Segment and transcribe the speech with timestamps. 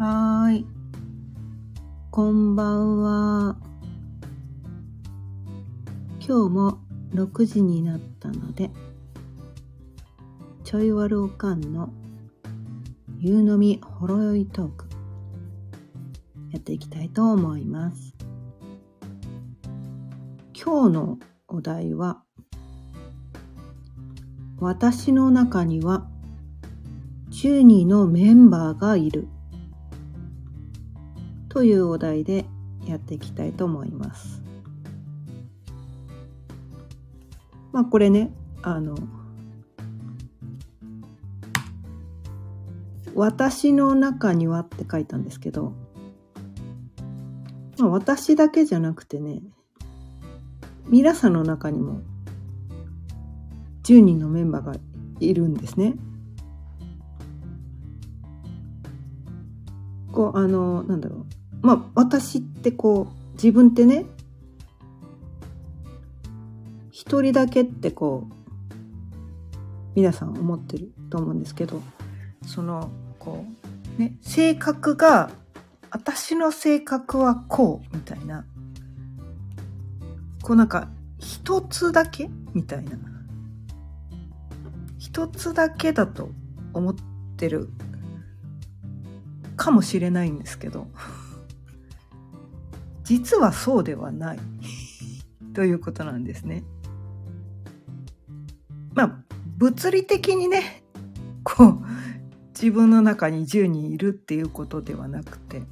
[0.00, 0.66] はーい。
[2.10, 3.56] こんばんは。
[6.26, 6.78] 今日も
[7.12, 8.70] 6時になったので、
[10.64, 11.92] ちょいわるおかんの
[13.18, 14.86] 夕飲みほろ酔いトーク、
[16.50, 18.14] やっていきたいと思います。
[20.54, 22.22] 今日のお題は、
[24.60, 26.08] 私の中には
[27.32, 29.28] 10人のメンバーがいる
[31.50, 32.46] というお題で
[32.86, 34.40] やっていきたいと思います。
[37.72, 38.32] まあこれね、
[38.62, 38.96] あの、
[43.14, 45.74] 私の中にはって書いたんですけど、
[47.78, 49.42] まあ、私だけじゃなくてね、
[50.86, 52.00] 皆さんの中にも
[53.82, 54.74] 10人のメンバーが
[55.18, 55.94] いるんですね。
[60.12, 61.26] こうあのなんだろう
[61.62, 64.06] まあ私ってこう自分ってね
[66.90, 68.34] 一人だけってこう
[69.94, 71.82] 皆さん思ってると思うんですけど
[72.46, 73.44] そのこ
[73.98, 75.30] うね性格が
[75.90, 78.44] 私の性格はこうみたいな
[80.42, 82.92] こうなんか一つだけみたいな
[84.98, 86.30] 一つだけだと
[86.72, 86.94] 思っ
[87.36, 87.68] てる
[89.56, 90.86] かもしれないんですけど
[93.10, 94.38] 実はそうではない
[95.52, 96.62] ということなんですね。
[98.94, 99.24] まあ
[99.58, 100.84] 物理的にね
[101.42, 101.82] こう
[102.50, 105.64] 自分の中に10人いるっていうことではなくて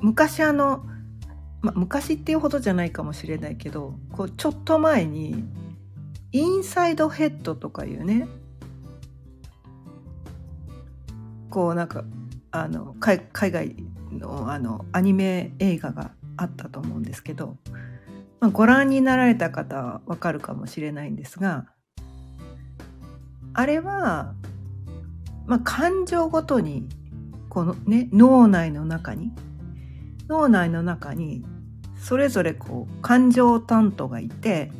[0.00, 0.84] 昔あの、
[1.62, 5.44] まあ、昔っていうほどじゃないかもしれないけどこうちょっと前に
[6.32, 8.26] インサイドヘッドとかいうね
[11.48, 12.04] こうなんか
[12.52, 13.76] あの海外
[14.12, 17.56] のあのアニメ映画があったと思うんですけど、
[18.40, 21.66] まあ、ご覧になられた方はわかるかもしれないんですが
[23.52, 24.34] あれは、
[25.46, 26.88] まあ、感情ごとに
[27.48, 29.32] このね脳内の中に
[30.28, 31.44] 脳内の中に
[31.96, 34.70] それぞれこう感情担当がいて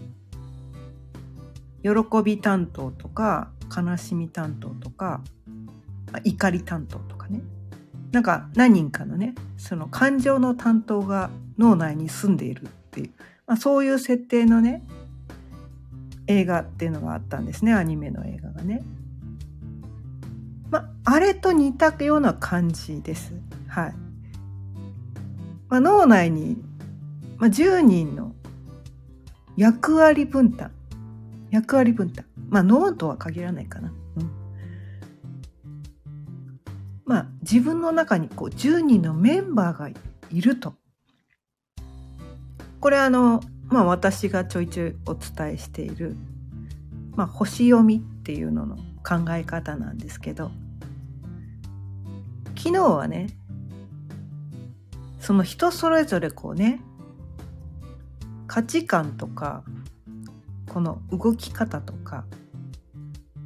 [1.82, 1.90] 喜
[2.24, 5.22] び担当とか悲しみ担当とか
[6.24, 7.40] 怒り担当とかね。
[8.12, 13.10] なんか何人かのねその感情の担当が脳内に住んでいるっていう、
[13.46, 14.82] まあ、そういう設定のね
[16.26, 18.82] 映画っていうのがあったんですねアニメの映画がね。
[20.70, 23.32] まあ、あれと似たような感じです。
[23.66, 23.94] はい。
[25.68, 26.56] まあ、脳内に、
[27.38, 28.32] まあ、10人の
[29.56, 30.70] 役割分担
[31.50, 33.92] 役割分担まあ脳とは限らないかな。
[37.10, 39.88] まあ、自分の中にこう10人のメンバーが
[40.30, 40.74] いると。
[42.78, 46.14] これあの、まあ私がちょいちょいお伝えしている、
[47.16, 50.52] まあ星読みっていうのの考え方なんですけど、
[52.56, 53.30] 昨日はね、
[55.18, 56.80] その人それぞれこうね、
[58.46, 59.64] 価値観とか、
[60.68, 62.24] この動き方とか、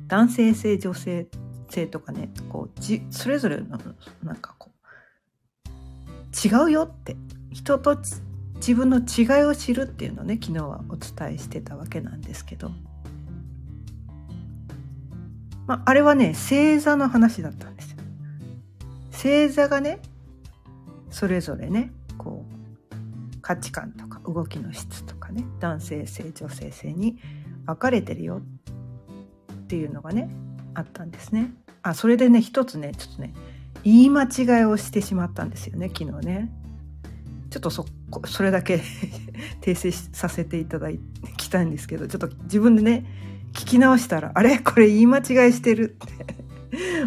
[0.06, 1.28] 男性性女性
[1.74, 3.78] 性とかねこうじそれぞれの
[4.22, 7.16] なんかこう違うよって
[7.52, 7.96] 人と
[8.56, 12.70] 自分の違いを知るっていうのをね昨日はお伝えしてたわけなんですけど、
[15.66, 17.98] まあ、あれはね星座の話だったんですよ。
[19.12, 20.00] 星座がね
[21.10, 27.18] それぞれねこう価値観とか動きの質とかね男性性女性性に
[27.66, 28.40] 分かれてるよ
[29.52, 30.30] っていうのがね
[30.74, 31.52] あったんですね。
[31.82, 33.34] あそれでね一つねちょっとね
[33.82, 36.50] 言い間違いをしてしまったんですよね昨日ね。
[37.50, 37.86] ちょっとそ
[38.26, 38.80] それだけ
[39.62, 40.88] 訂正させていただ
[41.36, 43.06] きたいんですけどちょっと自分でね
[43.52, 44.58] 聞き直したらあれ？
[44.58, 46.36] これ言い間違いしてるって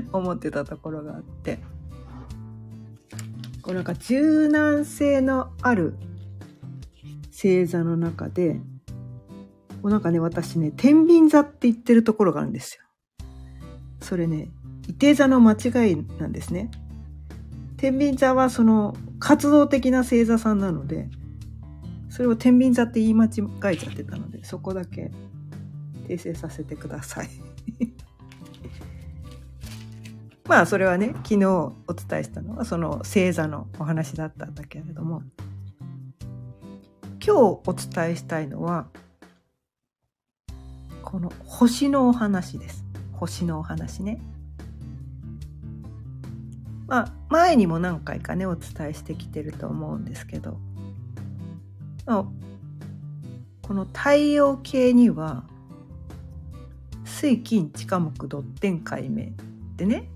[0.13, 1.59] 思ってたところがあって
[3.61, 5.95] こうなんか柔軟性のある
[7.31, 8.61] 星座の中で
[9.81, 12.83] こうなんかね私ね天秤座って言ってるところがあるんですよ。
[14.01, 14.49] それね、
[14.87, 16.71] 伊手座の間違いなんですね。
[17.77, 21.09] 天秤座はその活動的な星座さんなので、
[22.09, 23.29] それを天秤座って言い間違
[23.73, 25.11] えちゃってたので、そこだけ
[26.07, 27.29] 訂正させてください。
[30.47, 35.21] まあそれはね、昨日お伝えしたのはその星座のお話だったんだけれども、
[37.19, 38.87] 今日お伝えしたいのは、
[41.03, 42.86] この星のお話です。
[43.17, 44.19] 星のお話ね。
[46.87, 50.57] まあ前にも何回かねお伝えしてきてると思うんですけど、
[52.05, 52.25] ま、
[53.61, 55.43] この太陽系には
[57.03, 59.31] 水金地下木土天解明
[59.75, 60.07] でね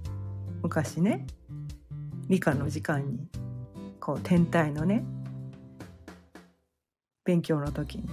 [0.64, 1.26] 昔ね
[2.30, 3.28] 理科の時間に
[4.00, 5.04] こう天体のね
[7.26, 8.06] 勉強の時に、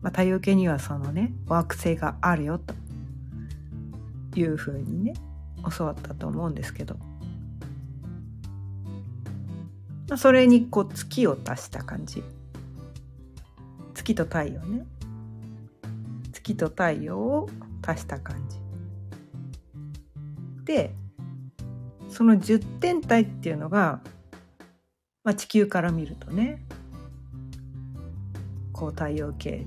[0.00, 2.74] まあ、太陽系にはそのね惑星があるよと。
[4.34, 5.14] いうふうにね
[5.76, 6.96] 教わったと思うんですけど、
[10.08, 12.22] まあ、それにこう月を足した感じ。
[13.94, 14.84] 月と太陽ね。
[16.32, 17.48] 月と太陽を
[17.86, 18.58] 足した感じ。
[20.64, 20.94] で
[22.08, 24.00] その10天体っていうのが、
[25.24, 26.62] まあ、地球から見るとね
[28.72, 29.66] こう太陽系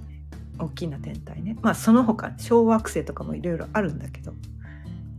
[0.57, 1.57] 大きな天体ね。
[1.61, 4.33] まあその他小惑星とかもいろいろあるんだけど。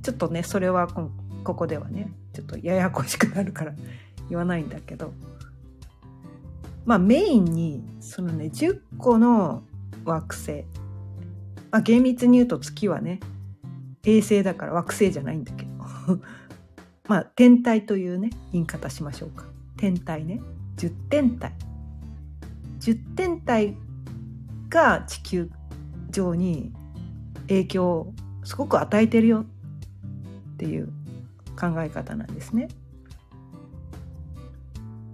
[0.06, 1.10] ちょっとねそれはこ
[1.56, 3.74] こではねちょっとややこしくなるから
[4.30, 5.12] 言わないんだけど。
[6.84, 9.64] まあメインにそのね10個の
[10.04, 10.64] 惑星。
[11.72, 13.18] まあ厳密に言うと月はね
[14.04, 15.70] 衛星だから惑星じゃないんだけど。
[17.08, 19.46] まあ天体というね言い方しましょうか。
[19.76, 20.40] 天体ね。
[20.76, 21.52] 10天体。
[22.78, 23.76] 10天体
[24.68, 25.50] が地球
[26.10, 26.72] 上に
[27.48, 28.14] 影響を
[28.44, 29.46] すごく与えてるよ。
[30.56, 30.88] っていう
[31.58, 32.68] 考え方なんですね。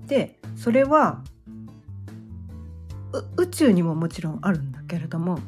[0.07, 1.23] でそれは
[3.37, 5.39] 宇宙にももちろんあるんだけれども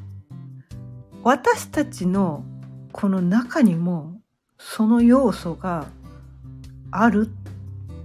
[1.23, 2.45] 私たちの
[2.93, 4.21] この中にも
[4.59, 5.87] その要素が
[6.91, 7.31] ある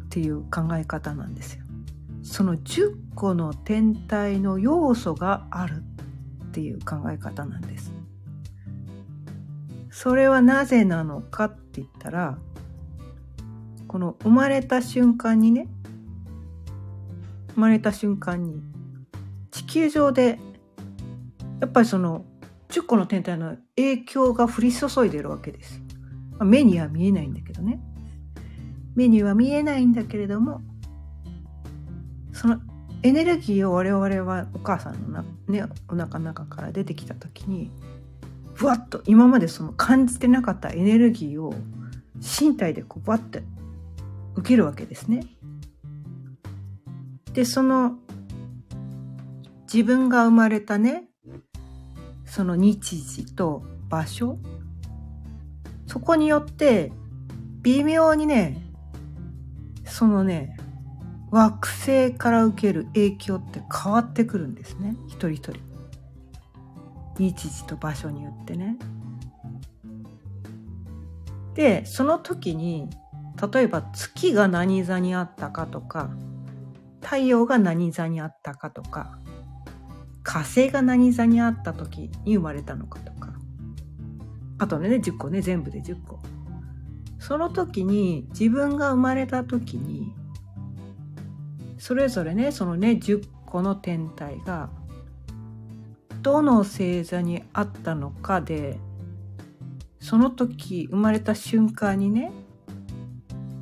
[0.05, 1.63] っていう考え方なんですよ。
[2.23, 5.83] その10個の天体の要素がある
[6.49, 7.91] っていう考え方なんです。
[9.91, 12.37] それはなぜなのかって言ったら
[13.87, 15.67] この生まれた瞬間にね
[17.55, 18.61] 生まれた瞬間に
[19.51, 20.39] 地球上で
[21.59, 22.25] やっぱりその
[22.69, 25.81] 10個の天体の影響が降り注いでるわけです。
[26.39, 27.81] 目には見えないんだけどね。
[28.95, 30.61] 目には見えないんだけれども
[32.33, 32.59] その
[33.01, 37.71] エネルギーを我々はお母さんのな、ね、お腹の中から出てきた時に
[38.59, 41.53] ふわっと今までその感じてなかったエネルギーを
[42.17, 43.41] 身体でこうバッて
[44.35, 45.23] 受けるわけですね。
[47.31, 47.95] でその
[49.71, 51.05] 自分が生まれたね
[52.25, 54.37] その日時と場所
[55.87, 56.91] そこによって
[57.61, 58.61] 微妙にね
[59.85, 60.57] そのね
[61.31, 65.68] 惑星から受ける影響って変わってくるんですね一人一人。
[67.19, 68.77] 日時と場所によってね。
[71.53, 72.89] でその時に
[73.53, 76.09] 例えば月が何座にあったかとか
[77.01, 79.19] 太陽が何座にあったかとか
[80.23, 83.33] 火星が何座にあった時に生まれたのかとか
[84.57, 86.19] あとね10個ね全部で10個
[87.19, 90.13] その時に自分が生まれた時に
[91.77, 94.69] それぞれねそのね10個の天体が
[96.21, 98.77] どの星座にあったのかで
[99.99, 102.31] その時生まれた瞬間にね、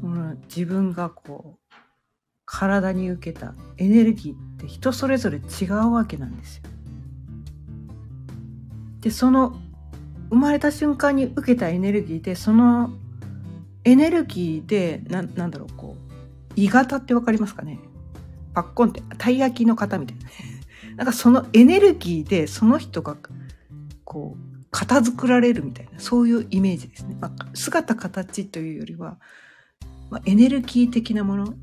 [0.03, 1.73] うん、自分がこう
[2.45, 6.63] 体に受けたエネルギーって人それぞれ違うわけなんですよ。
[9.01, 9.55] でその
[10.29, 12.91] 生まれた瞬間に受けたエネルギーでその
[13.83, 17.79] エネルギーでななんだろうこう鋳型って分かりますかね？
[18.53, 20.27] パッコンってたい焼きの型みたいな
[20.97, 23.15] なんかそのエネルギーでその人が
[24.03, 29.17] こう片付られるみたいなそういうイメージですね、まあ、姿形というよりは、
[30.09, 31.53] まあ、エネルギー的なもの？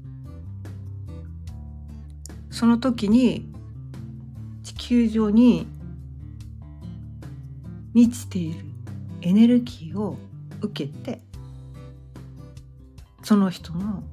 [2.51, 3.53] その時に
[4.63, 5.67] 地球上に
[7.93, 8.65] 満ちている
[9.23, 10.17] エネルギーを
[10.61, 11.21] 受けて
[13.23, 14.05] その人の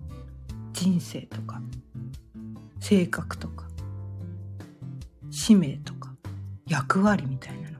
[0.73, 1.61] 人生とか
[2.79, 3.70] 性格とか
[5.31, 6.13] 使命とか
[6.67, 7.79] 役割みたいなの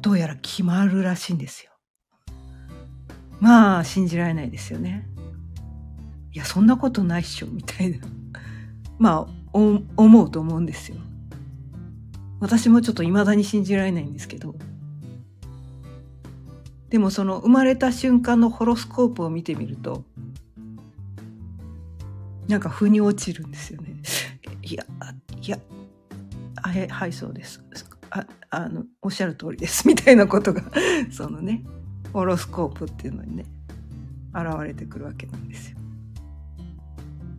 [0.00, 1.72] どうやら決まるらしいんですよ。
[3.40, 5.06] まあ信じられないですよね。
[6.32, 7.98] いやそんなことないっしょみたいな
[8.98, 10.96] まあ思うと思うんですよ。
[12.40, 14.56] 私もちょっと未だに信じられないんですけど
[16.88, 20.04] でもその生まれた瞬間のホロスコープを見てみると
[22.48, 23.94] なんか腑に落ちるんですよね。
[24.62, 24.84] いや
[25.40, 25.58] いや
[26.72, 27.62] はいはいそうです
[28.10, 30.62] ああのおっしゃる通りですみたいなことが
[31.12, 31.64] そのね
[32.12, 33.44] ホロスコープっていうのにね
[34.34, 35.78] 現れてくるわけなんですよ。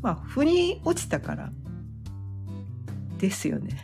[0.01, 1.51] まあ腑に落ちたから
[3.17, 3.77] ですよね。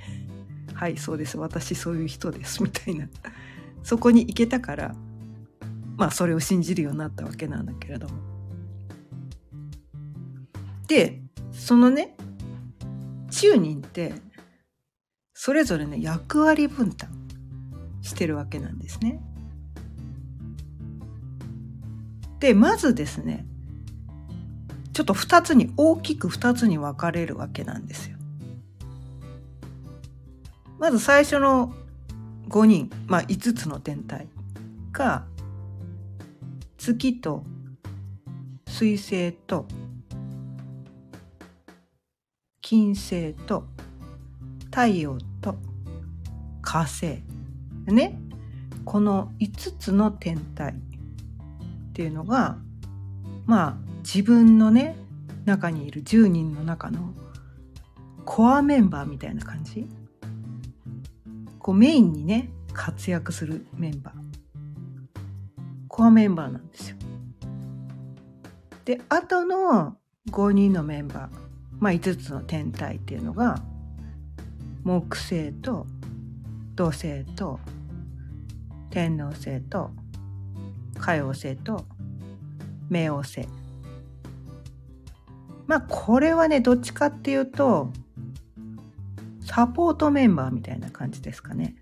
[0.73, 3.07] はいそうです私そういう人ですみたいな
[3.83, 4.95] そこに行けたから
[5.97, 8.15] まあそれを信じるようになったわけなんだけれども。
[10.87, 12.15] でそのね
[13.29, 14.13] 10人って
[15.41, 17.09] それぞれね役割分担
[18.01, 19.21] してるわけなんですね。
[22.41, 23.45] でまずですね
[24.91, 28.17] ちょっと2つに大きく2つに分かれるわけなんですよ。
[30.77, 31.73] まず最初の
[32.49, 34.27] 5人、まあ、5つの天体
[34.91, 35.25] が
[36.77, 37.45] 月と
[38.67, 39.65] 水星と
[42.59, 43.63] 金星と
[44.71, 45.57] 太陽と
[46.61, 47.23] 火星
[47.87, 48.19] ね。
[48.85, 50.75] この5つの天体っ
[51.93, 52.57] ていうのが
[53.45, 54.95] まあ自分のね
[55.45, 57.13] 中にいる10人の中の
[58.25, 59.87] コアメンバーみたいな感じ。
[61.59, 64.13] こうメインにね活躍するメンバー。
[65.87, 66.97] コアメンバーなんですよ。
[68.85, 69.97] であとの
[70.31, 71.37] 5人のメンバー、
[71.79, 73.61] まあ、5つの天体っていうのが
[74.89, 75.85] 木星と
[76.73, 77.59] 土星と
[78.89, 79.91] 天王星と
[80.97, 81.85] 海王星と
[82.89, 83.47] 冥王星
[85.67, 87.91] まあこれはねどっちかっていうと
[89.45, 91.75] サポートメンバーみたいな感じですかね。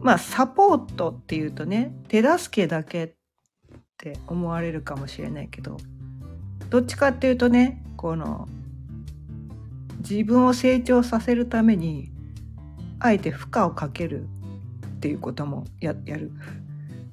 [0.00, 3.10] まあサポートっていうとね手助けだけっ
[3.98, 5.76] て思われるかもしれないけど
[6.70, 8.48] どっちかっていうとねこの
[10.08, 12.12] 自分を成長させるために
[13.00, 14.28] あえて負荷をかける
[14.96, 16.32] っていうこともやる。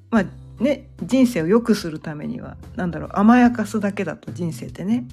[0.09, 0.25] まあ
[0.63, 5.07] ね人生を良くするためには何だろう甘やかすだけだと人生ってね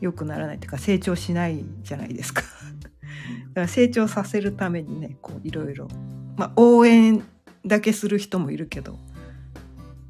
[0.00, 2.42] 良くならないっていうか成長しないじゃないですか。
[2.82, 5.88] だから成長させるためにねこういろいろ、
[6.36, 7.22] まあ、応援
[7.64, 8.98] だけする人もいるけど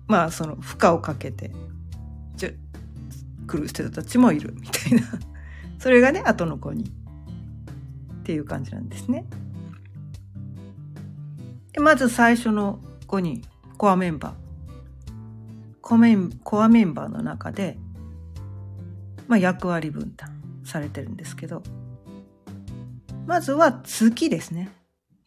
[0.07, 1.53] まあその負荷をかけて
[2.37, 2.51] じゃ
[3.47, 5.03] 来る人たちもいるみたいな
[5.79, 6.93] それがね後の子に
[8.27, 9.25] っていう感じなんですね。
[11.73, 13.43] でまず最初の5人
[13.79, 14.35] コアメンバー
[15.81, 17.79] コメンコアメンバーの中で、
[19.29, 21.63] まあ、役割分担されてるんですけど
[23.27, 24.71] まずは月ですね。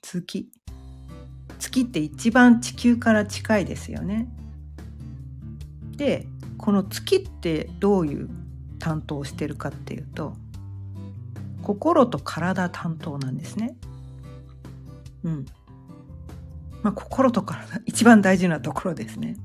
[0.01, 0.49] 月。
[1.57, 4.27] 月って一番地球から近いですよね。
[5.95, 6.27] で、
[6.57, 8.29] この月ってどういう
[8.79, 10.33] 担当をしてるかっていうと、
[11.69, 13.75] 心と体担当なんですね。
[15.23, 15.45] うん。
[16.81, 19.37] まあ、心と体、一番大事なところですね。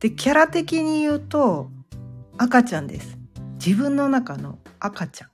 [0.00, 1.70] で、キャラ的に言うと、
[2.38, 3.18] 赤ちゃんです。
[3.62, 5.30] 自分の中の赤ちゃん。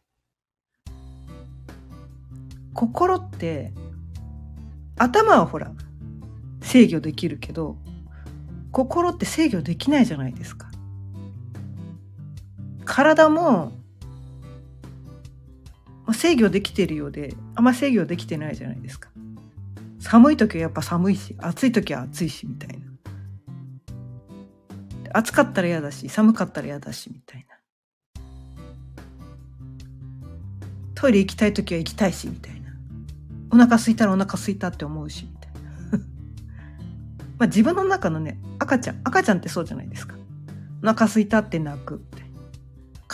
[2.74, 3.72] 心って
[4.96, 5.70] 頭はほら
[6.62, 7.76] 制御できるけど
[8.72, 10.68] 心って制御できないじゃないですか。
[12.84, 13.77] 体も
[16.18, 19.08] 制御できてるようであんま制御できてないじゃないですか。
[20.00, 22.87] 寒い時はやっぱ寒いし暑い時は暑いしみたいな。
[25.12, 28.22] 暑かったら嫌だし寒かったら嫌だしみたいな。
[30.96, 32.72] トイレ行きたい時は行きたいしみたいな。
[33.52, 35.60] お腹空いたらお腹空いたって思うしみたいな
[37.38, 40.16] まあ自分の中のね赤ちゃん赤ちゃんってそうじゃないですか
[40.82, 42.04] お腹空いたって泣く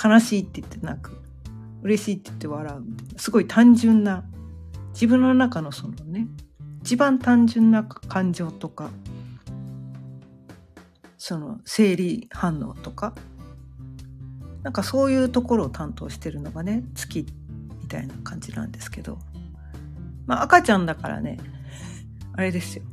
[0.02, 1.23] 悲しいって言って泣く
[1.84, 4.24] 嬉しいって言って笑うみたいなすごい単純な
[4.92, 6.26] 自分の中のそのね
[6.82, 8.90] 一番単純な感情とか
[11.16, 13.14] その生理反応とか
[14.62, 17.26] なんかそういうところを担当してるのがね月
[17.80, 19.18] みたいな感じなんですけど
[20.26, 21.38] まあ赤ちゃんだからね、
[22.32, 22.84] あれですよ。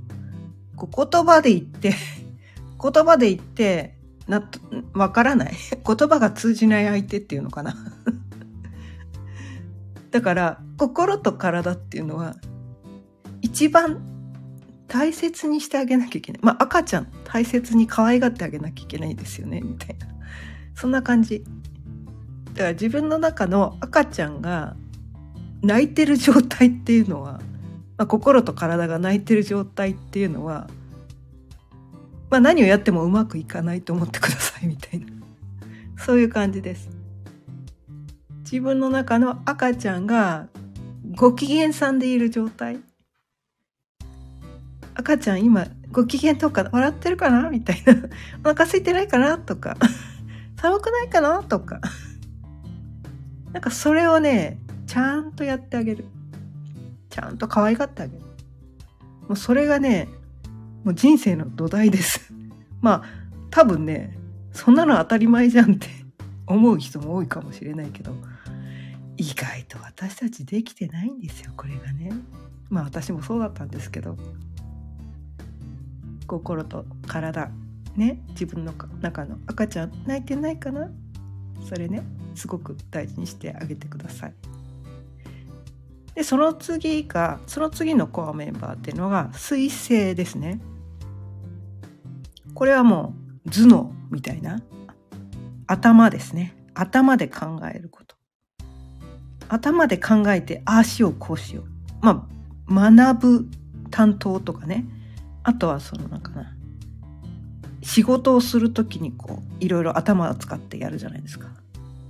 [0.76, 1.94] こう言葉で言って、
[2.82, 4.44] 言葉で言って、な、
[4.94, 5.54] わからない。
[5.86, 7.76] 言葉が通じない相手っていうのかな。
[10.12, 12.36] だから、心と体っていうのは、
[13.42, 14.02] 一番
[14.88, 16.42] 大切にしてあげなきゃいけない。
[16.44, 20.08] まあ赤ちゃん大切に可愛がってあげなきゃいけないですよね、みたいな。
[20.76, 21.44] そんな感じ。
[22.54, 24.76] だから自分の中の赤ちゃんが
[25.62, 27.40] 泣いてる状態っていうのは、
[27.98, 30.70] まあ、心と体が泣いてる状態っていうのは、
[32.30, 35.08] まあ、何をやってもうまくいかないと思ってくださいみたいな
[35.98, 36.90] そういう感じです。
[38.52, 40.50] 自分の中の赤ちゃんが
[41.16, 42.82] ご機嫌さんでいる状態。
[44.94, 47.94] 赤ちゃん今ご機嫌とか笑ってるかなみたいな。
[48.44, 49.78] お腹空いてないかなとか。
[50.60, 51.80] 寒くないかなとか。
[53.54, 56.04] なんかそれをねちゃんとやってあげる。
[57.10, 58.22] ちゃんと可愛がってあげる。
[59.30, 60.10] もうそれがね
[60.84, 62.34] もう人生の土台です。
[62.82, 63.04] まあ
[63.50, 64.18] 多分ね
[64.52, 65.88] そんなの当たり前じゃんって
[66.46, 68.14] 思う人も多いかもしれないけど。
[69.22, 72.12] 意外と私たちできてないんですよこれがね。
[72.70, 74.18] まあ私もそうだったんですけど。
[76.26, 77.52] 心と体
[77.96, 80.90] ね自分の中の赤ちゃん泣いてないかな？
[81.70, 82.02] それね
[82.34, 84.34] すごく大事にしてあげてください。
[86.16, 90.60] でその次がその次のコアメンバーっていうのが水星ですね。
[92.56, 93.14] これはも
[93.46, 94.62] う頭脳みたいな
[95.68, 96.56] 頭ですね。
[96.74, 98.11] 頭で考えること。
[99.52, 101.66] 頭で考えてああしようこうしよう。
[102.00, 102.26] ま
[102.70, 103.48] あ学ぶ
[103.90, 104.86] 担当とかね。
[105.44, 106.56] あとはそのなんかな。
[107.82, 111.50] 仕事をする時にこういろいろ頭を使ってやるじゃないですか。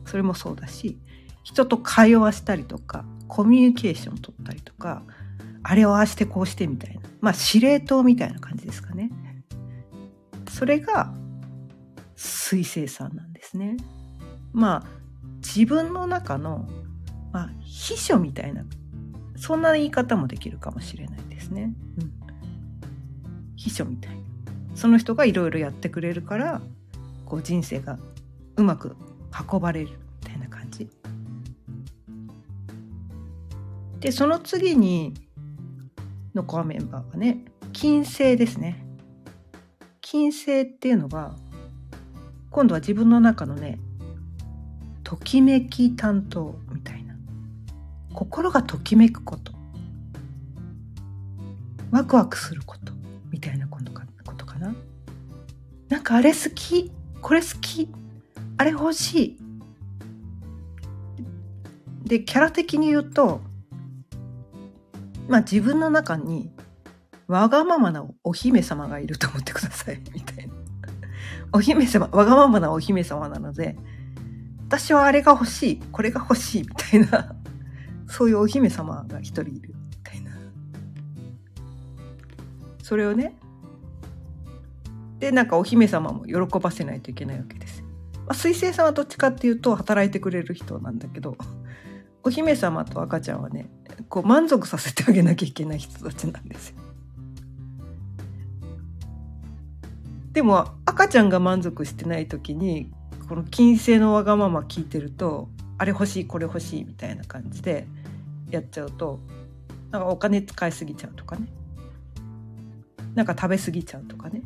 [0.05, 0.99] それもそうだし
[1.43, 5.03] 人と会話したりとかコミュニケーション取ったりとか
[5.63, 7.01] あれをああしてこうしてみたいな。
[7.21, 9.09] まあ司令塔みたいな感じですかね。
[10.49, 11.11] それが
[12.15, 13.77] 水星さんなんですね。
[14.53, 15.01] まあ
[15.37, 16.67] 自分の中の、
[17.31, 18.63] まあ、秘書みたいな
[19.37, 22.11] そんな言い方もできるかもしれないですね、うん、
[23.55, 24.21] 秘書みたいな。
[24.75, 26.61] その人がいろいろやってくれるから
[27.25, 27.99] こう人生が
[28.55, 28.95] うまく
[29.51, 29.89] 運ばれる
[30.21, 30.89] みたいな感じ。
[33.99, 35.13] でその次に
[36.33, 38.85] のコアメンバーはね金星ですね。
[40.01, 41.35] 金星っていうのが
[42.49, 43.79] 今度は自分の中のね
[45.03, 47.00] ときめき担当みたいな。
[48.13, 49.53] 心がときめくこと。
[51.91, 52.93] ワクワクすること。
[53.31, 54.75] みたいなことかことかな。
[55.89, 56.91] なんかあれ好き。
[57.21, 57.89] これ好き。
[58.57, 59.37] あれ欲しい。
[62.05, 63.41] でキャラ的に言うと
[65.29, 66.51] まあ自分の中に
[67.31, 70.01] わがままなお姫様がいると思ってください。
[70.13, 70.53] みたいな。
[71.53, 73.77] お姫様、わがままなお姫様なので、
[74.67, 76.61] 私はあれが欲しい、これが欲しい。
[76.63, 77.35] みたいな、
[78.11, 80.31] そういうお姫様が一人いるみたいな。
[82.83, 83.37] それをね、
[85.19, 87.83] で、なんかお姫様も喜ばせないといけないわけです。
[88.25, 91.37] まあ、水星さんはどっちかっていうと働いてくれる人なんだけど、
[92.23, 93.69] お姫様と赤ちゃんはね、
[94.09, 96.75] こう満足させてあげなきゃいけない人たちなんですよ。
[100.33, 102.89] でも赤ちゃんが満足してない時に
[103.27, 107.87] この金星のわがまま聞いてるとあれ欲しいこれ欲しいみたいな感じで
[108.51, 109.19] やっちゃうと
[109.91, 111.47] なんかお金使いすぎちゃうとかね。
[113.15, 114.41] なんか食べ過ぎちゃうとかね。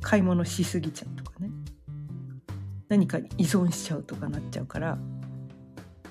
[0.00, 1.50] 買い物しすぎちゃうとかね。
[2.88, 4.98] 何か依存しちゃうとかなっちゃうから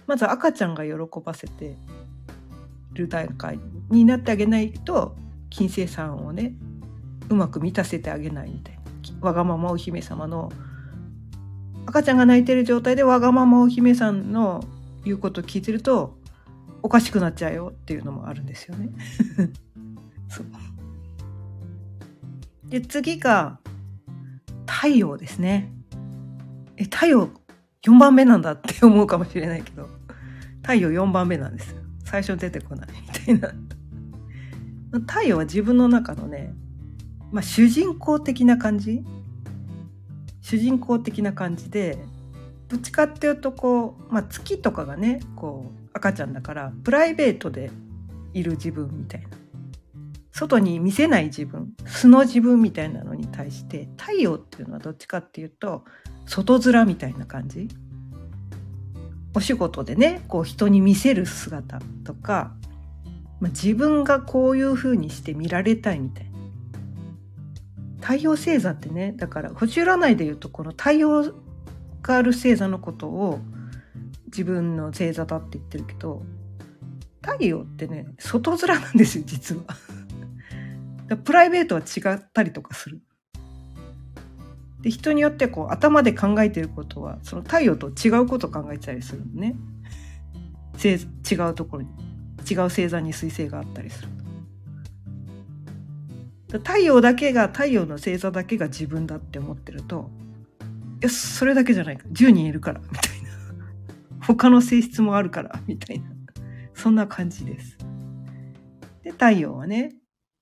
[0.05, 1.75] まず赤ちゃんが喜ばせて
[2.93, 5.15] る段階になってあげないと
[5.49, 6.53] 金星さんをね
[7.29, 8.81] うまく満たせてあげないみたいな。
[9.21, 10.51] わがままお姫様の
[11.85, 14.63] 赤ちゃんが泣いてる状態でわがままお姫さんの
[15.05, 16.16] 言うことを聞いてると
[16.83, 18.89] おかしくなっちゃうよっていうのもあるんですよね。
[20.29, 20.45] そう
[22.69, 23.59] で次が
[24.65, 25.71] 太陽ですね。
[26.75, 27.29] え太陽
[27.83, 29.87] 4番目なんだって思うかもしれないけど
[30.61, 32.89] 太陽4番目なんです最初出てこない
[33.29, 33.53] みたいな。
[35.07, 36.53] 太陽は自分の中のね
[37.31, 39.03] まあ、主人公的な感じ？
[40.41, 41.97] 主人公的な感じで
[42.69, 47.71] どっちかっていうとこう、まあ、月とかがねこう赤ちゃんだからプライベートで
[48.33, 49.27] いる自分みたいな。
[50.31, 55.83] 外に見せない自分素の自分みたいなのに対して太陽っていうのはどっちかっていうと
[56.27, 57.67] 外面みたいな感じ。
[59.33, 62.53] お仕事でねこう人に見せる姿とか、
[63.39, 66.37] まあ、自分がこういうふうにして見られたいみたいな。
[67.99, 71.33] 太陽星座ってねだから星占いでいうとこの太陽
[72.03, 73.39] がある星座のことを
[74.27, 76.23] 自分の星座だって言ってるけど
[77.21, 79.63] 太陽ってね外面なんですよ実は。
[81.23, 83.01] プライベートは違ったりとかする。
[84.81, 89.55] で人によってこう頭で考えてることはその太陽と違うことを考えたりするのね。
[90.83, 91.89] 違うところに
[92.49, 94.09] 違う星座に彗星があったりする。
[96.59, 100.09] 太陽だけが太陽の星座だけが自分だって思ってると
[101.01, 103.16] いやそれだけじゃないか10人いるからみたいな
[104.35, 106.05] 他の性質もあるから みたいな。
[106.73, 107.77] そんな感じです。
[109.03, 109.95] で太陽はね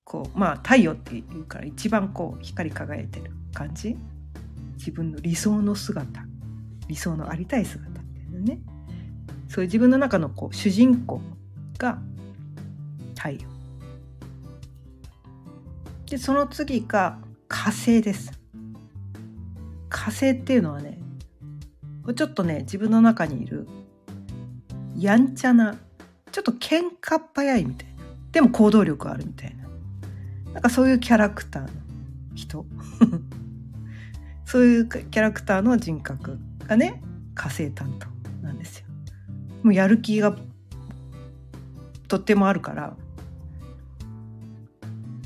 [0.04, 3.96] こうまあ太陽っていうから一番こう光り輝いてる感じ。
[4.76, 6.26] 自分の理想の姿。
[6.88, 8.60] 理想のありたい姿っていうね。
[9.48, 11.20] そういう自分の中のこう主人公
[11.78, 11.98] が
[13.14, 13.38] 太陽。
[16.06, 17.18] でその次が
[17.48, 18.32] 火星です。
[19.88, 20.98] 火星っていうのはね
[22.14, 23.66] ちょっとね自分の中にいる
[24.98, 25.76] やんちゃな
[26.32, 27.94] ちょっと喧嘩早いみたいな。
[28.32, 29.66] でも行動力あるみたいな。
[30.52, 31.68] なんかそういうキャラクターの
[32.34, 32.66] 人。
[34.44, 37.02] そういうキャラクターの人格がね
[37.34, 38.08] 火星担当
[38.46, 38.86] なんですよ。
[39.62, 40.36] もうやる気が
[42.08, 42.96] とってもあるから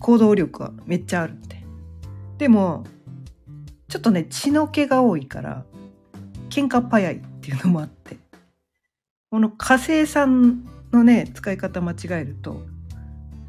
[0.01, 1.63] 行動力はめっちゃあるって
[2.39, 2.85] でも
[3.89, 5.65] ちょっとね血の気が多いから
[6.49, 8.00] 喧嘩っ早いっていうのもあって
[9.31, 12.63] この火星さんのね使い方間違えると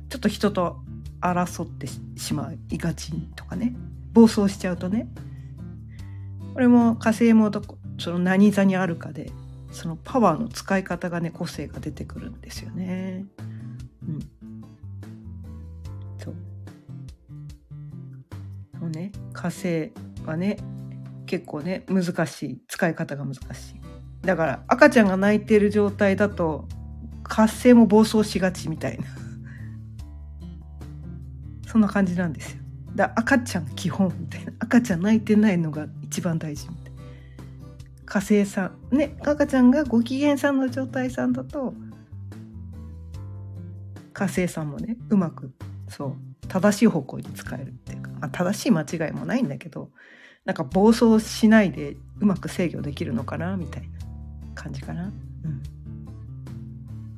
[0.10, 0.78] ちょっと人と
[1.22, 1.88] 争って
[2.20, 3.76] しまいがちとかね。
[4.14, 5.08] 暴走しちゃうとね。
[6.54, 9.32] これも火星もどこその何座にあるかで
[9.72, 13.26] そのパワーの使い方がね個性が出てくるんですよね。
[14.08, 14.20] うん、
[16.20, 16.36] そう。
[18.80, 19.92] そうね火星
[20.26, 20.58] はね
[21.26, 22.62] 結構ね難しい。
[22.68, 23.91] 使い方が難しい。
[24.22, 26.68] だから赤ちゃんが泣いてる状態だと
[27.24, 29.06] 活性も暴走しがちみたいな。
[31.68, 32.62] そんな感じなんですよ。
[32.96, 34.54] だ赤ちゃん基本みたいな。
[34.60, 36.92] 赤ちゃん泣いてないのが一番大事みたいな。
[38.06, 41.74] 火星さんね赤ちゃんがご機嫌さんの状態さんだと
[44.12, 45.54] 火星さんもねうまく
[45.88, 49.92] そう正しい方向に使えるっていうか、まあ、正しい間違いもないんだけど
[50.44, 54.01] なんか暴走しないでうまく制御できるのかなみたいな。
[54.62, 55.06] 感じかな。
[55.06, 55.62] うん、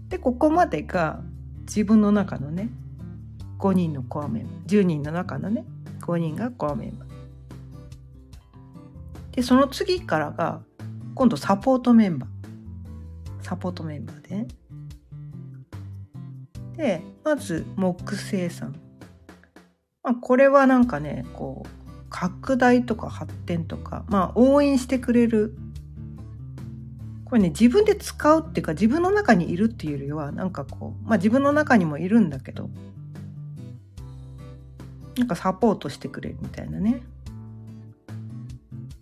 [0.07, 1.19] でここまでが
[1.61, 2.69] 自分の中のね
[3.59, 5.65] 5人のコアメンバー10人の中のね
[6.01, 7.09] 5人がコアメンバー
[9.35, 10.61] でその次からが
[11.15, 12.29] 今度サポートメンバー。
[13.43, 14.47] サポートメンバーで、ね、
[16.77, 18.75] でまず木星さん、
[20.01, 21.69] まあ、これはなんかねこう
[22.09, 25.57] 拡大とか発展とかまあ応援してくれる
[27.33, 32.69] これね自分で使うっていうか自分の中にいるっていうよりはなんかこうまあ自分の中にもいるんだけど
[35.17, 37.01] なんかサポートしてくれるみたいなね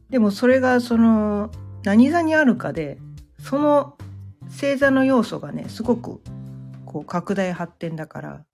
[0.09, 1.51] でもそれがその
[1.83, 2.99] 何座にあるかで
[3.37, 3.97] その
[4.49, 6.21] 星座の要素がねすごく
[6.85, 8.45] こう拡大発展だから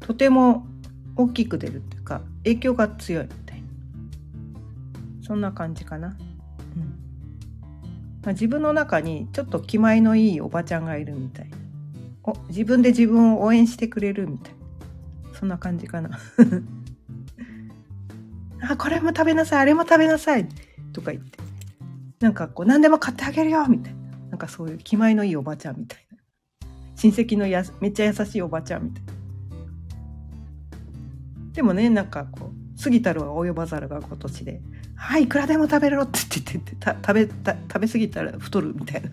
[0.00, 0.66] とても
[1.14, 3.68] 大きく出るっていうか影響が強いみたいな
[5.24, 6.16] そんな感じかな。
[8.24, 11.50] ま、自分の中にちょっと気前のいいおばちゃんがいるみたい。
[12.24, 14.54] お自分で自分を応援してくれるみたい。
[15.38, 16.18] そんな感じかな。
[18.62, 20.48] あこれも食べなさいあれも食べなさい
[20.92, 21.38] とか言って。
[22.20, 24.00] なんかこう何でも買ってあげるよみたいな。
[24.30, 26.18] なんかそういう気前のいいおばちゃんみたいな。
[26.94, 29.12] 親戚のやめっちゃ優しいおばちゃんみたいな。
[31.54, 34.60] でもねなんかこう過ぎたるは及ばざるが今年で
[34.96, 39.10] 「はいいくらでも食べろ」 って言ってて食べた食べ過ぎたら太るみたいな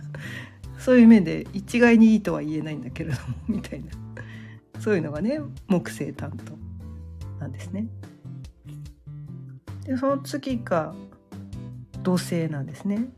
[0.79, 3.91] そういう面で一概にいいとは言えないんだけれどもみたいな
[4.79, 6.57] そういうのがね木星担当
[7.39, 7.87] なんですね。
[9.85, 10.93] でその次が
[12.03, 13.09] 土星なんですね。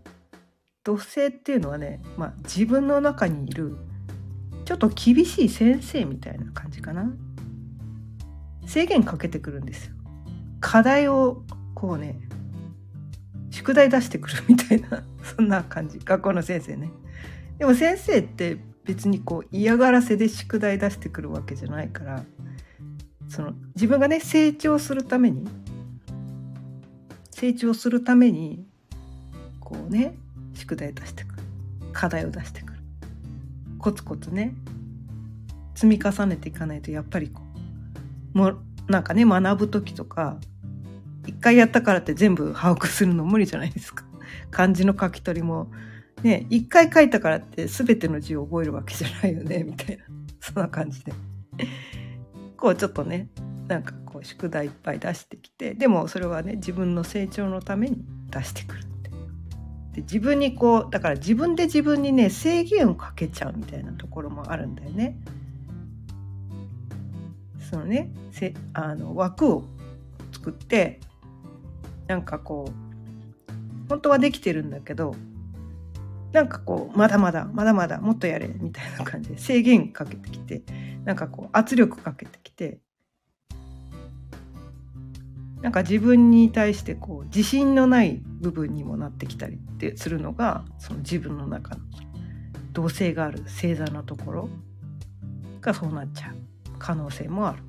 [0.83, 3.77] 土星っていうのはね、まあ、自分の中にいる
[4.65, 7.13] ちょっと厳しい先生みたいな感じかな。
[8.65, 9.95] 制限かけてくるんですよ。
[10.61, 11.43] 課題を
[11.73, 12.21] こうね
[13.49, 15.03] 宿題出してくるみたいな
[15.35, 15.99] そんな感じ。
[15.99, 16.89] 学校の先生ね。
[17.57, 22.23] でも先生って別にこう嫌がらせで宿題出してくるわけじゃないから
[23.27, 25.47] その自分がね成長するために
[27.29, 28.65] 成長するために
[29.59, 30.15] こうね
[30.53, 31.43] 宿題出してくる。
[31.91, 32.79] 課題を出してくる。
[33.77, 34.55] コツコツね
[35.75, 37.41] 積み重ねていかないとやっぱりこ
[38.35, 40.37] うもうなんかね学ぶ時とか
[41.27, 44.05] 一回やったからって全部把握するの無理じゃないですか。
[44.51, 45.71] 漢字の書き取りも。
[46.23, 50.03] ね一回書いたからって全ての字を覚えるわけじゃないよね みたいな。
[50.39, 51.13] そんな感じで。
[52.57, 53.29] こうちょっとね
[53.67, 59.09] なんかこう宿題いっぱい出してきてでもそれはね自分の成長のために出してくるって。
[59.93, 65.17] で自分にこうだから自分で自分にね制限をかけちゃうみたいなところもあるんだよね。
[67.69, 69.65] そのねせあの枠を
[70.31, 70.99] 作って
[72.11, 75.15] なんかこう本当はできてるんだけど
[76.33, 80.61] なんかこうまだまだまだまだもっとやれみたいな感じで制限かけてきて
[81.05, 82.79] なんかこう圧力かけてきて
[85.61, 91.81] なんか自分に対してこう自信のない部分にもなってきたりってするのがその自分の中の
[92.73, 94.49] 同性がある星座のところ
[95.61, 96.35] がそうなっちゃう
[96.77, 97.63] 可能性もある。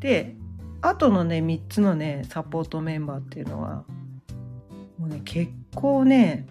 [0.00, 0.36] で
[0.80, 3.84] あとのね3つのねサポートメンバーっていうのは
[4.98, 6.46] もうね結構ね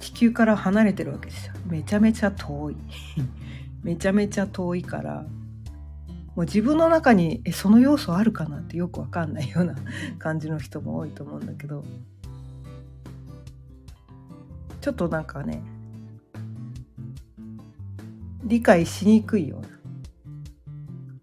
[0.00, 1.54] 地球から離れてるわけですよ。
[1.66, 2.76] めちゃめちゃ遠い。
[3.82, 5.24] めちゃめちゃ遠いから
[6.36, 9.74] もう自分の中にえその要素あるかなってよくわかんないような
[10.18, 11.84] 感じの人も多いと思うんだけど
[14.80, 15.62] ちょっとなんかね
[18.44, 19.68] 理解しにくいような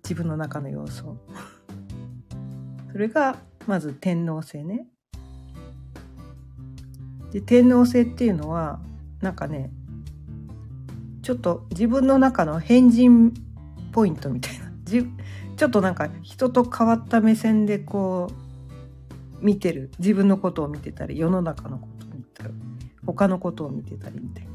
[0.08, 1.18] 自分の中の要素。
[2.94, 3.36] それが
[3.68, 4.88] まず天皇星ね。
[7.34, 8.80] で天皇星っていうのは
[9.20, 9.70] なんかね
[11.24, 13.34] ちょっと自分の中の変人
[13.92, 14.72] ポイントみたいな。
[14.86, 15.06] じ
[15.58, 18.32] ちょっとなんか人と変わった目線でこ
[19.42, 19.92] う見てる。
[20.00, 22.54] 自分のことを見てたり世の中のことを見たり
[23.06, 24.52] 他のことを見てたりみたいな。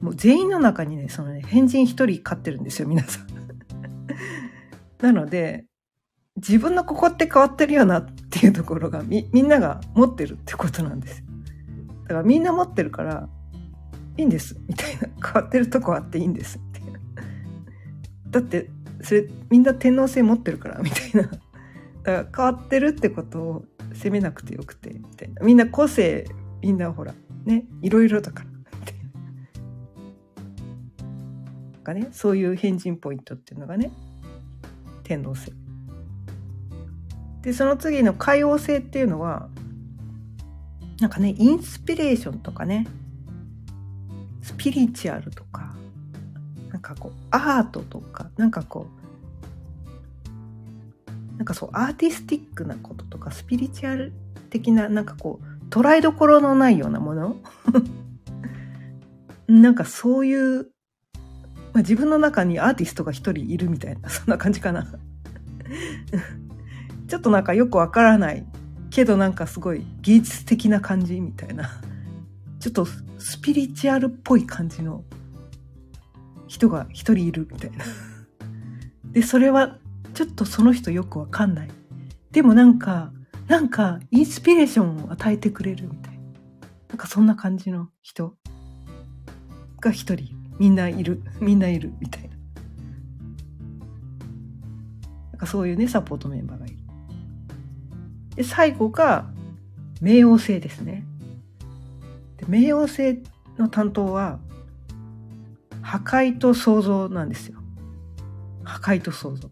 [0.00, 3.37] もう全員の中にねそのね変人一人飼ってるんですよ皆さん。
[5.00, 5.66] なので
[6.36, 11.24] 自分のここって変わってるよなっていうところがみみんなが持ってるってことなんです。
[12.02, 13.28] だからみんな持ってるから
[14.16, 14.56] いいんです。
[14.66, 15.08] みたいな。
[15.22, 17.00] 変わってるとこあっていいんですみたいな
[18.30, 18.70] だって
[19.02, 21.22] それみんな天皇制持ってるからみたいな。
[21.22, 21.40] だか
[22.04, 25.42] ら変わってるってことを責めなくてよくてみたいな。
[25.42, 26.26] みんな個性
[26.62, 29.08] みんなほらねいろいろだからみたいな。
[31.84, 33.90] かねそういう変人ポイントっていうのがね
[35.08, 35.52] 天皇制。
[37.40, 39.48] でその次の海王星っていうのは
[41.00, 42.86] なんかねインスピレーションとかね
[44.42, 45.74] スピリチュアルとか
[46.70, 48.86] なんかこうアートとかなんかこ
[51.34, 54.12] うなんかそうアーティスティックなこととかスピリチュアル
[54.50, 57.36] 的ななんかこう捉えどころのないようなもの？
[59.48, 60.68] なんかそういう、
[61.72, 64.86] まあ、自分の中にアーティストが一人いるみたいな そんな感じかな
[67.06, 68.46] ちょっとなんかよくわからない
[68.90, 71.70] けどなんかすごい芸術的な感じみたいな
[72.60, 72.86] ちょっと
[73.18, 75.04] スピリチュアルっぽい感じの
[76.48, 77.84] 人が一人いるみたいな。
[79.12, 79.78] で、それは
[80.14, 81.68] ちょっとその人よくわかんない。
[82.30, 83.12] でもなんか、
[83.46, 86.20] なんかインスピレーションを与えてくれるみたいな。
[86.88, 88.34] なんかそんな感じの人
[89.80, 91.22] が一人みんないる。
[91.40, 92.28] みんないるみたいな。
[95.32, 96.76] なんかそういうね、サポートメンバーがいる。
[98.34, 99.30] で、最後が
[100.02, 101.04] 冥王星ですね。
[102.36, 103.22] で冥王星
[103.58, 104.38] の担当は
[105.82, 107.60] 破壊と創造なんですよ。
[108.64, 109.50] 破壊と創造。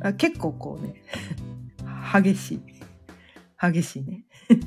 [0.00, 1.02] あ結構こうね
[2.12, 2.60] 激しい
[3.60, 4.24] 激しいね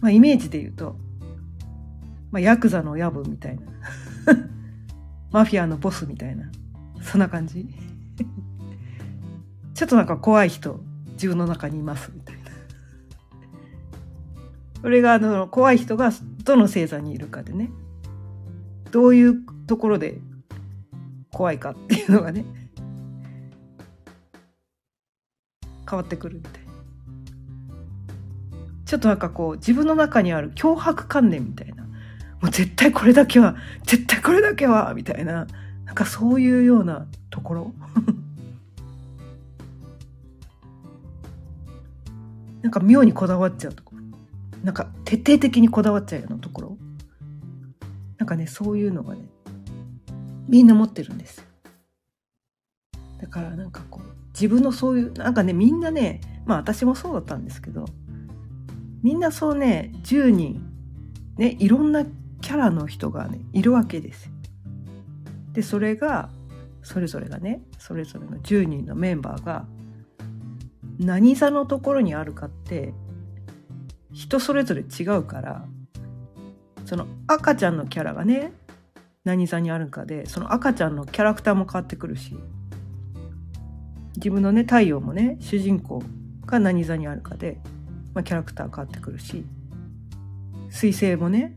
[0.00, 0.96] まあイメージで言うと、
[2.36, 3.62] まあ、ヤクザのヤブみたいな。
[5.32, 6.44] マフィアのボスみたいな。
[7.00, 7.66] そんな感じ。
[9.72, 12.42] ちょっとなんか怖い人自分の中にいますみたいな。
[14.82, 16.12] それがあの怖い人が
[16.44, 17.70] どの星座にいるかでね。
[18.92, 20.20] どういうところで
[21.32, 22.44] 怖いかっていうのがね。
[25.88, 26.66] 変わってくるみたい
[28.84, 31.85] ちょっとなんかこう自分の中にある脅迫観念みたいな。
[32.40, 35.46] もう絶対これだけは絶対これだけはみたいな。
[35.86, 37.72] なんかそういうようなところ。
[42.62, 43.94] なんか妙にこだわっちゃうとこ。
[43.94, 44.02] ろ
[44.64, 46.76] なんか徹底的にこだわっちゃうようなところ。
[48.18, 49.22] なんかねそういうのがね
[50.48, 51.46] みんな持ってるんです。
[53.20, 57.86] だからなんかこう自分のそういうなんかねみんなねまあ私もそうだったんですけど
[59.02, 60.60] みんなそうね10人
[61.38, 62.04] ねいろんな
[62.40, 64.30] キャラの人がねいるわけです
[65.52, 66.30] でそれが
[66.82, 69.66] それぞれがねそれぞれの10人のメンバーが
[70.98, 72.94] 何座のところにあるかって
[74.12, 75.64] 人それぞれ違うから
[76.84, 78.52] その赤ちゃんのキャラがね
[79.24, 82.36] 何座にあるかでその赤ちゃんのキャラクターも変わってくるし
[84.16, 86.02] 自分のね太陽もね主人公
[86.46, 87.58] が何座にあるかで、
[88.14, 89.44] まあ、キャラクター変わってくるし
[90.70, 91.56] 彗星もね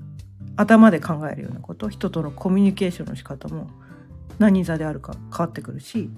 [0.60, 3.69] 頭で考えるようなこと人とのコミュニケーションの仕方も
[4.39, 6.10] 何座であるか変わってくるし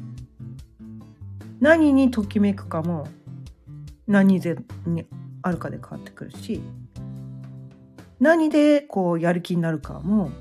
[1.59, 3.07] 何にときめくかも
[4.07, 4.55] 何座
[4.87, 5.05] に
[5.43, 6.59] あるかで変わってくるし
[8.19, 10.31] 何でこうやる気になるかも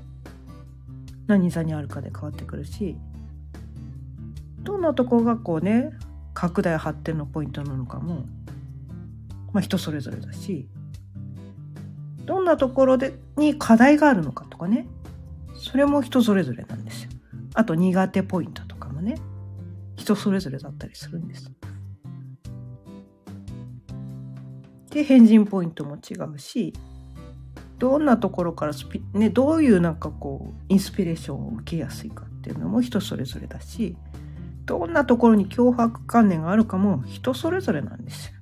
[1.27, 2.97] 何座にあるかで変わってくるし
[4.63, 5.91] どんなとこがこうね
[6.33, 8.25] 拡大発展のポイントなのかも、
[9.53, 10.67] まあ、人それぞれだし
[12.51, 14.85] なところでに課題があるのかとかね
[15.55, 17.11] それも人それぞれなんですよ。
[17.53, 19.15] あと苦手ポイントとかもね
[19.95, 21.51] 人それぞれだったりするんです。
[24.89, 26.73] で変人ポイントも違うし
[27.79, 33.95] どんなところからスピ、ね、どういうなんかこうインスピレーションを受けやすいかっていうのも人それぞれだし
[34.65, 38.33] どんなところに脅迫観念があるかも人それぞれなんですよ。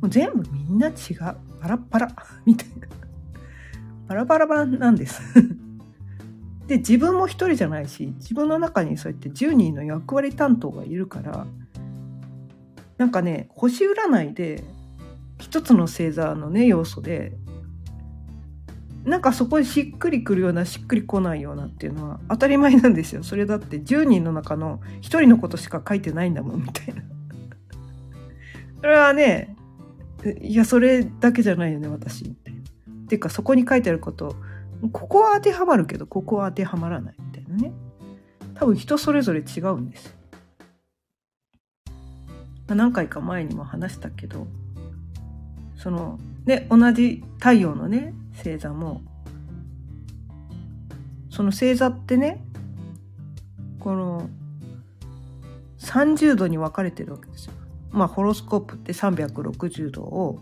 [0.00, 1.18] もう全部みんな違う
[1.60, 2.14] バラバラ
[2.44, 2.86] みたいな
[4.08, 5.20] バラバラバラなんです。
[6.66, 11.46] で自分も一人じゃないし自分の中にそうやって10人の役割担当がいるから
[12.98, 14.64] なんかね星占いで
[15.38, 17.36] 一つの星座のね要素で
[19.04, 23.22] なんかそこにしっくりくるようなしっくりこないようなっていうのは当たり前なんですよ。
[23.22, 27.02] それだって10人の中の1人のことしか書いてないんだもんみたいな。
[28.80, 29.54] それはね
[30.40, 32.34] いやそれだけじゃないよね私。
[33.06, 34.34] っていうかそこに書いてあること
[34.92, 37.72] ここは当てはまるけどここは当てはまらないみたいなね
[38.54, 40.12] 多分人それぞれ違うんですよ、
[42.68, 44.46] 何回か前にも話したけど
[45.76, 49.02] そのね同じ太陽のね星座も
[51.30, 52.42] その星座ってね
[53.78, 54.28] この
[55.78, 57.52] 30度に分かれてるわけですよ。
[57.90, 60.40] まあホロスコープって360度を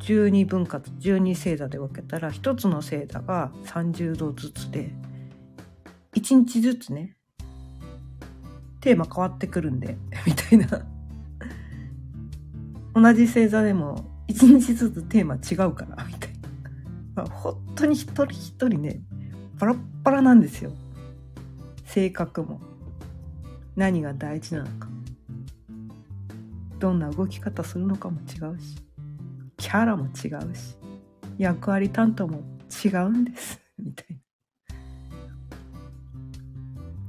[0.00, 4.90] 12分割12星座で分けたら1つの星座が30度ずつで
[6.14, 7.16] 1日ずつね
[8.80, 10.66] テーマ変わってくるんで みたいな。
[12.92, 16.38] 同じ星座でも1日ずつテーマ違うからみたいな、
[17.14, 19.00] まあ、本当に一人一人ね
[19.58, 20.72] バラッバラなんですよ。
[21.84, 22.60] 性格も。
[23.76, 24.88] 何が大事なのか。
[26.78, 28.89] どんな動き方するのかも違うし。
[29.60, 30.74] キャラも違うし
[31.36, 32.42] 役割担当も
[32.84, 34.20] 違うんです みたいな。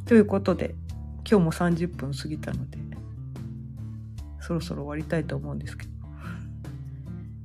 [0.06, 0.76] ということで
[1.30, 2.78] 今日も30分過ぎたので
[4.42, 5.92] そろそろ終わりたいと思うんですけど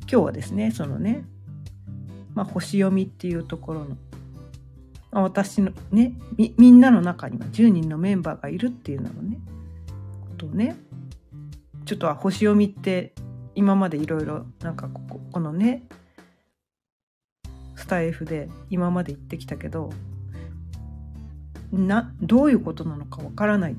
[0.01, 1.25] 今日はですねそのね、
[2.35, 3.97] まあ、星読みっていうところの
[5.13, 9.39] 私のねみみんなの中には10人のメンバーがいるっていうののね
[10.23, 10.77] ことをね
[11.85, 13.15] ちょっとは星読みって
[13.57, 15.83] 今までいろいろなんかこここのね
[17.75, 19.91] スタイフで今まで言ってきたけど
[21.73, 23.77] などういうことなのかわからない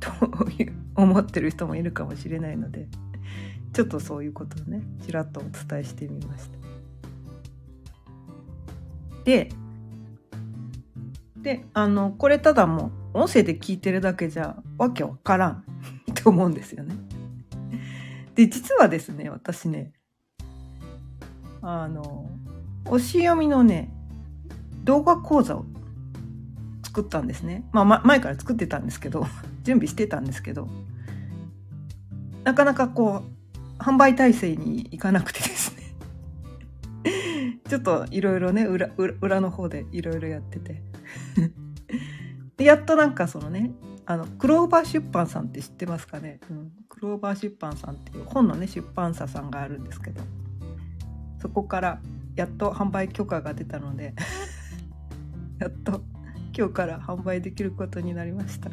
[0.00, 0.10] と
[0.94, 2.88] 思ってる人もいるかもしれないので
[3.72, 6.58] ちょっとそういうことをねちらっとお伝えしてみました。
[9.24, 9.50] で
[11.36, 15.64] であのこれただもう音声で聞いてるだけじゃわけわからん
[16.14, 16.94] と思うんですよね。
[18.38, 19.90] で実はですね私ね
[21.60, 22.30] あの
[22.84, 23.90] 推し読みのね
[24.84, 25.64] 動画講座を
[26.84, 29.26] 作ったんですね、まあ、前から作ってたんですけど
[29.64, 30.68] 準備してたんですけど
[32.44, 33.24] なかなかこ
[33.80, 35.82] う販売体制にいかなくてですね。
[37.68, 38.88] ちょっといろいろね裏
[39.20, 40.80] 裏の方でいろいろやってて。
[42.56, 43.72] でやっとなんかそのね
[44.10, 50.22] あのクローバー出版さんって知ってますかね、うん、クローバー出版さんっていう本のね出版社さんがあるんですけど。
[51.40, 52.00] そこから
[52.34, 54.14] やっと販売許可が出たので
[55.58, 56.02] やっと
[56.56, 58.70] 今日から販売できることになりました。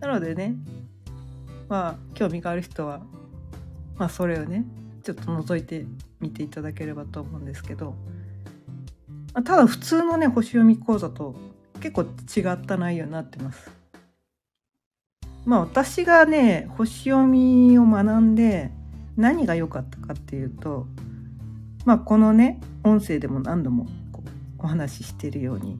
[0.00, 0.54] なのでね
[1.68, 3.00] まあ興味がある人は
[3.96, 4.64] まあそれをね
[5.02, 5.86] ちょっと覗いて
[6.20, 7.94] みていただければと思うんですけど、
[9.34, 11.34] ま、ただ普通のね星読み講座と
[11.80, 13.77] 結構違った内容になってます。
[15.48, 18.70] まあ私がね星読みを学んで
[19.16, 20.86] 何が良かったかっていうと
[21.86, 23.86] まあこのね音声でも何度も
[24.58, 25.78] お話ししてるように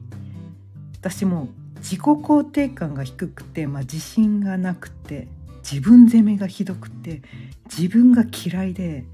[0.97, 1.49] 私も
[1.81, 5.27] 自己肯定感が低くて、まあ、自信がなくて
[5.61, 7.21] 自分責めがひどくて
[7.65, 9.05] 自分が嫌いで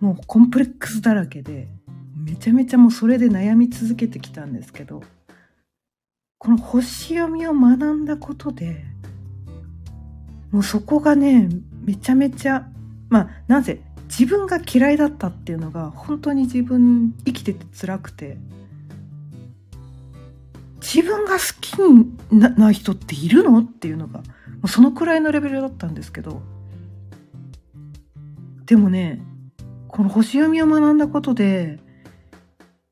[0.00, 1.68] もうコンプレックスだらけで
[2.16, 5.02] めちゃめちゃもうそれで悩み続けてきたんですけど
[6.38, 8.82] この星読みを学んだことで
[10.52, 11.48] もうそこがね
[11.84, 12.68] めちゃめちゃ
[13.08, 18.36] まあなぜ自分が嫌いだったっていうのが本当に自分生きてて辛くて。
[20.82, 21.78] 自分が好き
[22.34, 24.24] な人っているのっていうのがも
[24.64, 26.42] うそのくらいのレベルだったんですけど。
[28.66, 29.22] でもね
[29.88, 31.78] この星読みを学んだことで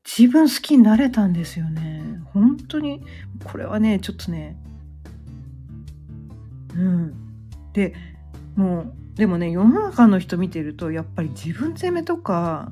[0.05, 2.21] 自分好きになれたんですよね。
[2.33, 3.03] 本当に
[3.43, 4.57] これはねちょっとね
[6.75, 7.30] うん。
[7.73, 7.93] で
[8.55, 12.71] もうでもね世の中の人見てるとやっぱり自分責めとか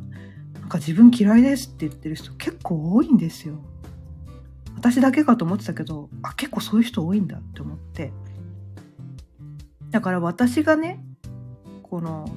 [0.60, 3.56] なんか自分嫌いですって言ってる人結構多いんですよ。
[4.76, 8.12] 私だけかと思ってたけどあ結構そういう人多いんだって思って。
[9.91, 11.04] だから私がね
[11.84, 12.30] この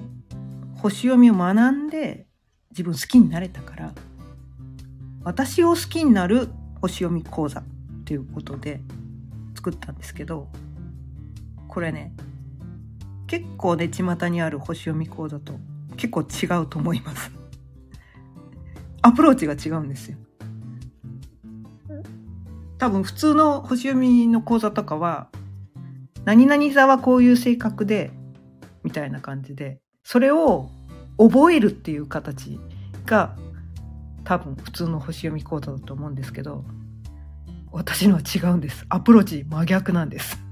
[0.77, 2.27] 星読みを学んで
[2.71, 3.93] 自分好きになれたから
[5.25, 6.49] 私を好きになる
[6.81, 7.65] 星読み講座っ
[8.05, 8.81] ていうことで
[9.55, 10.49] 作ったんですけど
[11.69, 12.13] これね
[13.33, 15.55] 結構ね巷にある星読み講座と
[15.97, 17.33] 結構違うと思います。
[19.01, 20.19] アプローチが違うんですよ。
[22.77, 25.31] 多分普通の星読みの講座とかは
[26.27, 28.13] 何々座はこういう性格で
[28.85, 30.69] みたいな感じでそれを
[31.17, 32.61] 覚えるっていう形
[33.07, 33.35] が
[34.25, 36.67] 多分普通の星読み講座だと思うんですけど
[37.71, 38.85] 私のは違うんです。
[38.91, 40.52] アプローチ真逆なんです。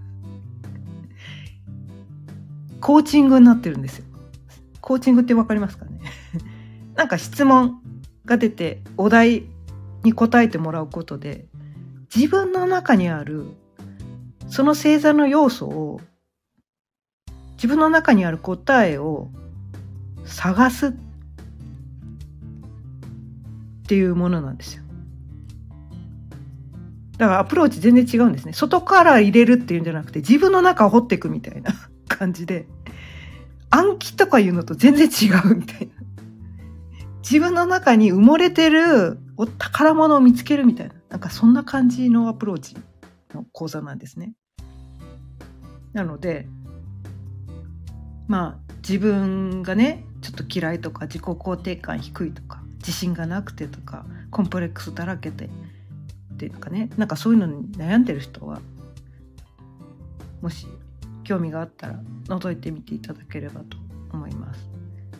[2.80, 4.04] コーチングになってるんですよ
[4.80, 6.00] コーチングって分かりますかね？
[6.96, 7.80] なんか質問
[8.24, 9.44] が出てお題
[10.02, 11.46] に答えてもらうことで
[12.14, 13.46] 自分の中にある
[14.48, 16.00] その星座の要素を
[17.54, 19.30] 自分の中にある答えを
[20.24, 20.92] 探すっ
[23.86, 24.82] ていうものなんですよ。
[27.18, 28.54] だからアプローチ全然違うんですね。
[28.54, 31.74] 外から入れるっていうんじゃなくて自分の中を掘っていくみたいな
[32.16, 32.66] 感じで
[33.70, 35.92] 暗記とかいうのと全然違うみたいな。
[37.22, 40.94] 自分の中に埋もれてるお宝物を見つけるみたいな。
[41.10, 42.76] なんかそんな感じのアプローチ
[43.32, 44.34] の講座なんですね。
[45.92, 46.48] なので、
[48.26, 55.46] まあ自分がね、ちょっと嫌いとか自己肯定感低いとか自信がなくてとかコンプレックスだらけで
[56.34, 58.60] っていうかねなんかそういうのに悩んでる人は
[60.40, 60.66] もし
[61.30, 63.76] 興味があったら覗いてみていただければと
[64.12, 64.68] 思います。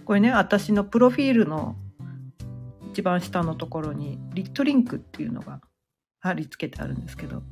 [0.04, 1.76] これね私のプロフィールの
[2.90, 5.60] 一番下のところにリットリンクっていうのが
[6.18, 7.44] 貼り付けてあるんですけど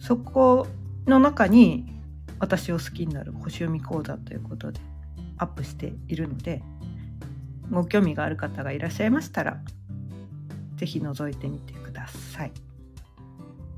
[0.00, 0.66] そこ
[1.06, 1.84] の中に
[2.38, 4.80] 私を好きになる星読み講座ということで
[5.36, 6.62] アップしているので
[7.70, 9.60] ご興味がある方がいらっしゃいましたら
[10.76, 12.52] 是非覗いてみてください。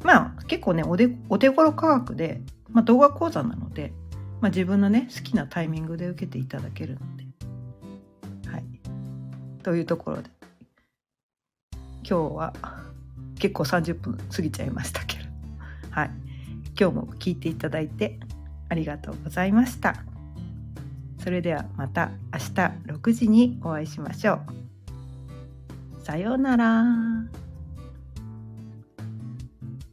[0.04, 2.40] まあ結構ねおでお手頃価格で、
[2.74, 3.92] まあ、動画講座なので、
[4.40, 7.24] まあ、自分のね好きなタイミングで受けていただけるので。
[8.50, 8.64] はい、
[9.62, 10.30] というところで
[12.08, 12.52] 今日は
[13.38, 15.24] 結構30分過ぎちゃいましたけど、
[15.90, 16.10] はい、
[16.78, 18.18] 今日も聞いていただいて
[18.68, 20.04] ありがとうございました。
[21.18, 22.52] それではまた明日
[22.92, 24.40] 6時にお会いしましょ
[26.00, 26.02] う。
[26.02, 27.43] さようなら。